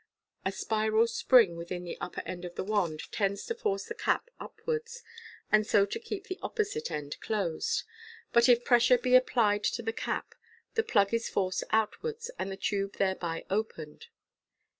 A 0.43 0.51
spiral 0.51 1.05
spring 1.05 1.55
within 1.57 1.83
the 1.83 1.95
upper 2.01 2.21
end 2.25 2.43
of 2.43 2.55
the 2.55 2.63
wand 2.63 3.01
tends 3.11 3.45
to 3.45 3.53
force 3.53 3.85
the 3.85 3.93
cap 3.93 4.31
upwards, 4.39 5.03
and 5.51 5.67
so 5.67 5.85
to 5.85 5.99
keep 5.99 6.23
the 6.23 6.39
opposite 6.41 6.89
end 6.89 7.19
closed; 7.21 7.83
but 8.33 8.49
if 8.49 8.65
pressure 8.65 8.97
be 8.97 9.13
applied 9.13 9.63
to 9.65 9.83
the 9.83 9.93
cap, 9.93 10.33
the 10.73 10.81
plug 10.81 11.13
is 11.13 11.29
forced 11.29 11.63
outwards, 11.69 12.31
and 12.39 12.51
the 12.51 12.57
tube 12.57 12.95
thereby 12.97 13.45
opened. 13.51 14.07